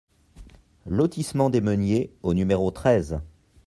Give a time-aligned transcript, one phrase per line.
[0.87, 3.19] Lotissement des Meuniers au numéro treize